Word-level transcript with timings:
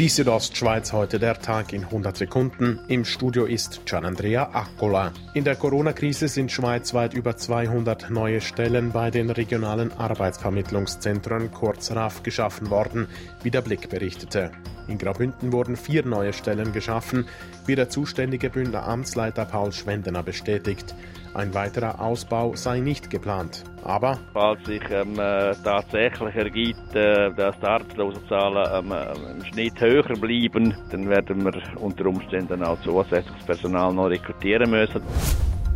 Die 0.00 0.08
Südostschweiz 0.08 0.94
heute 0.94 1.18
der 1.18 1.38
Tag 1.38 1.74
in 1.74 1.84
100 1.84 2.16
Sekunden. 2.16 2.80
Im 2.88 3.04
Studio 3.04 3.44
ist 3.44 3.82
Gianandrea 3.84 4.48
Accola. 4.54 5.12
In 5.34 5.44
der 5.44 5.56
Corona-Krise 5.56 6.26
sind 6.28 6.50
schweizweit 6.50 7.12
über 7.12 7.36
200 7.36 8.08
neue 8.08 8.40
Stellen 8.40 8.92
bei 8.92 9.10
den 9.10 9.28
regionalen 9.28 9.92
Arbeitsvermittlungszentren 9.92 11.50
kurz 11.50 11.90
RAF 11.90 12.22
geschaffen 12.22 12.70
worden, 12.70 13.08
wie 13.42 13.50
der 13.50 13.60
Blick 13.60 13.90
berichtete. 13.90 14.50
In 14.90 14.98
Graubünden 14.98 15.52
wurden 15.52 15.76
vier 15.76 16.04
neue 16.04 16.32
Stellen 16.32 16.72
geschaffen, 16.72 17.26
wie 17.64 17.76
der 17.76 17.88
zuständige 17.88 18.50
Bündner 18.50 18.88
Amtsleiter 18.88 19.44
Paul 19.44 19.70
Schwendener 19.70 20.24
bestätigt. 20.24 20.96
Ein 21.32 21.54
weiterer 21.54 22.00
Ausbau 22.00 22.56
sei 22.56 22.80
nicht 22.80 23.08
geplant. 23.08 23.62
Aber 23.84 24.18
falls 24.32 24.66
sich 24.66 24.82
ähm, 24.90 25.16
äh, 25.16 25.54
tatsächlich 25.62 26.34
ergibt, 26.34 26.96
äh, 26.96 27.32
dass 27.32 27.56
die 27.60 27.66
Arztlosenzahlen 27.66 28.84
ähm, 28.84 28.92
äh, 28.92 29.30
im 29.30 29.44
Schnitt 29.44 29.80
höher 29.80 30.02
bleiben, 30.02 30.74
dann 30.90 31.08
werden 31.08 31.44
wir 31.44 31.80
unter 31.80 32.06
Umständen 32.06 32.64
auch 32.64 32.80
zusätzliches 32.82 33.44
Personal 33.46 33.94
noch 33.94 34.08
rekrutieren 34.08 34.72
müssen. 34.72 35.02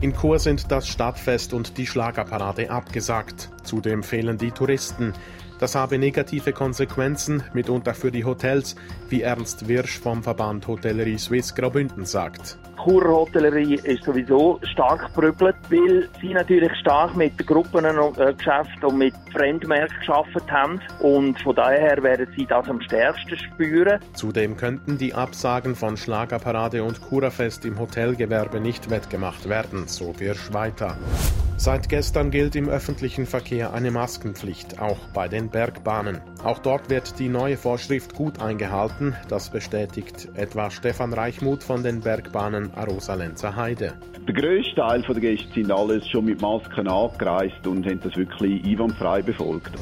In 0.00 0.12
Chur 0.12 0.40
sind 0.40 0.70
das 0.72 0.88
Stadtfest 0.88 1.54
und 1.54 1.78
die 1.78 1.86
Schlagerparade 1.86 2.68
abgesagt. 2.68 3.48
Zudem 3.62 4.02
fehlen 4.02 4.36
die 4.36 4.50
Touristen. 4.50 5.14
Das 5.58 5.74
habe 5.74 5.98
negative 5.98 6.52
Konsequenzen, 6.52 7.42
mitunter 7.52 7.94
für 7.94 8.10
die 8.10 8.24
Hotels, 8.24 8.74
wie 9.08 9.22
Ernst 9.22 9.68
Wirsch 9.68 9.98
vom 9.98 10.22
Verband 10.22 10.66
Hotellerie 10.66 11.18
Suisse 11.18 11.54
Graubünden 11.54 12.04
sagt. 12.04 12.58
Churer 12.84 13.08
Hotellerie 13.08 13.76
ist 13.76 14.04
sowieso 14.04 14.60
stark 14.62 15.06
geprügelt, 15.06 15.56
weil 15.70 16.08
sie 16.20 16.34
natürlich 16.34 16.74
stark 16.80 17.16
mit 17.16 17.38
Gruppengeschäften 17.46 18.82
äh, 18.82 18.86
und 18.86 18.98
mit 18.98 19.14
Fremdmärkten 19.32 19.98
geschafft 20.00 20.50
haben 20.50 20.80
und 21.00 21.40
von 21.40 21.54
daher 21.54 22.02
werden 22.02 22.26
sie 22.36 22.44
das 22.44 22.68
am 22.68 22.80
stärksten 22.82 23.38
spüren. 23.38 24.00
Zudem 24.12 24.56
könnten 24.56 24.98
die 24.98 25.14
Absagen 25.14 25.76
von 25.76 25.96
Schlagerparade 25.96 26.82
und 26.82 27.00
Kurafest 27.00 27.64
im 27.64 27.78
Hotelgewerbe 27.78 28.60
nicht 28.60 28.90
wettgemacht 28.90 29.48
werden, 29.48 29.86
so 29.86 30.18
Wirsch 30.18 30.52
weiter. 30.52 30.98
Seit 31.56 31.88
gestern 31.88 32.32
gilt 32.32 32.56
im 32.56 32.68
öffentlichen 32.68 33.26
Verkehr 33.26 33.72
eine 33.72 33.92
Maskenpflicht, 33.92 34.80
auch 34.80 34.98
bei 35.14 35.28
den 35.28 35.48
Bergbahnen. 35.48 36.20
Auch 36.42 36.58
dort 36.58 36.90
wird 36.90 37.18
die 37.20 37.28
neue 37.28 37.56
Vorschrift 37.56 38.14
gut 38.14 38.42
eingehalten, 38.42 39.14
das 39.28 39.50
bestätigt 39.50 40.28
etwa 40.34 40.70
Stefan 40.70 41.12
Reichmuth 41.12 41.62
von 41.62 41.84
den 41.84 42.00
Bergbahnen 42.00 42.74
Arosa-Lenzer 42.74 43.54
Heide. 43.54 43.94
Der 44.26 44.34
grösste 44.34 44.74
Teil 44.74 45.02
der 45.02 45.14
Gäste 45.14 45.54
sind 45.54 45.70
alles 45.70 46.08
schon 46.08 46.24
mit 46.24 46.40
Masken 46.40 46.88
angereist 46.88 47.66
und 47.66 47.86
haben 47.86 48.00
das 48.02 48.16
wirklich 48.16 48.64
einwandfrei 48.64 49.22
befolgt. 49.22 49.72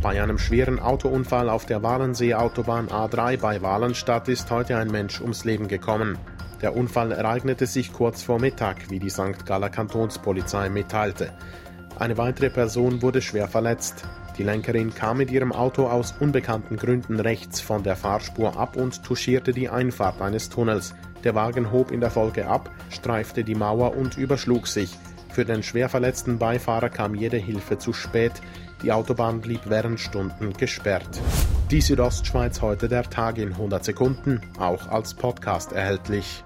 Bei 0.00 0.22
einem 0.22 0.38
schweren 0.38 0.78
Autounfall 0.78 1.48
auf 1.48 1.66
der 1.66 1.82
Walensee-Autobahn 1.82 2.88
A3 2.88 3.40
bei 3.40 3.62
Walenstadt 3.62 4.28
ist 4.28 4.50
heute 4.50 4.76
ein 4.76 4.88
Mensch 4.88 5.20
ums 5.20 5.44
Leben 5.44 5.68
gekommen. 5.68 6.18
Der 6.64 6.74
Unfall 6.74 7.12
ereignete 7.12 7.66
sich 7.66 7.92
kurz 7.92 8.22
vor 8.22 8.40
Mittag, 8.40 8.88
wie 8.88 8.98
die 8.98 9.10
St. 9.10 9.44
Galler 9.44 9.68
Kantonspolizei 9.68 10.70
mitteilte. 10.70 11.30
Eine 11.98 12.16
weitere 12.16 12.48
Person 12.48 13.02
wurde 13.02 13.20
schwer 13.20 13.48
verletzt. 13.48 14.04
Die 14.38 14.44
Lenkerin 14.44 14.94
kam 14.94 15.18
mit 15.18 15.30
ihrem 15.30 15.52
Auto 15.52 15.86
aus 15.86 16.14
unbekannten 16.20 16.78
Gründen 16.78 17.20
rechts 17.20 17.60
von 17.60 17.82
der 17.82 17.96
Fahrspur 17.96 18.58
ab 18.58 18.76
und 18.76 19.04
touchierte 19.04 19.52
die 19.52 19.68
Einfahrt 19.68 20.22
eines 20.22 20.48
Tunnels. 20.48 20.94
Der 21.22 21.34
Wagen 21.34 21.70
hob 21.70 21.90
in 21.90 22.00
der 22.00 22.10
Folge 22.10 22.46
ab, 22.46 22.70
streifte 22.88 23.44
die 23.44 23.54
Mauer 23.54 23.94
und 23.94 24.16
überschlug 24.16 24.66
sich. 24.66 24.96
Für 25.28 25.44
den 25.44 25.62
schwer 25.62 25.90
verletzten 25.90 26.38
Beifahrer 26.38 26.88
kam 26.88 27.14
jede 27.14 27.36
Hilfe 27.36 27.76
zu 27.76 27.92
spät. 27.92 28.32
Die 28.82 28.90
Autobahn 28.90 29.42
blieb 29.42 29.60
während 29.66 30.00
Stunden 30.00 30.54
gesperrt. 30.54 31.20
Die 31.70 31.82
Südostschweiz 31.82 32.62
heute 32.62 32.88
der 32.88 33.02
Tag 33.02 33.36
in 33.36 33.52
100 33.52 33.84
Sekunden, 33.84 34.40
auch 34.58 34.88
als 34.88 35.12
Podcast 35.12 35.72
erhältlich. 35.72 36.42